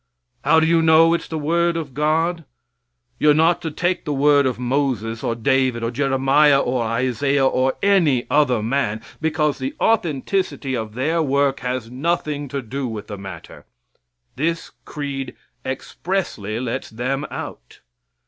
How 0.43 0.59
do 0.59 0.65
you 0.65 0.81
know 0.81 1.13
it's 1.13 1.27
the 1.27 1.37
word 1.37 1.77
of 1.77 1.93
God? 1.93 2.43
You're 3.19 3.35
not 3.35 3.61
to 3.61 3.69
take 3.69 4.03
the 4.03 4.11
word 4.13 4.47
of 4.47 4.57
Moses, 4.57 5.23
or 5.23 5.35
David, 5.35 5.83
or 5.83 5.91
Jeremiah, 5.91 6.59
or 6.59 6.83
Isaiah, 6.83 7.45
or 7.45 7.75
any 7.83 8.25
other 8.27 8.63
man, 8.63 9.03
because 9.21 9.59
the 9.59 9.75
authenticity 9.79 10.75
of 10.75 10.95
their 10.95 11.21
work 11.21 11.59
has 11.59 11.91
nothing 11.91 12.47
to 12.47 12.63
do 12.63 12.87
with 12.87 13.05
the 13.05 13.17
matter; 13.19 13.67
this 14.37 14.71
creed 14.85 15.35
expressly 15.63 16.59
lets 16.59 16.89
them 16.89 17.23
out. 17.29 17.81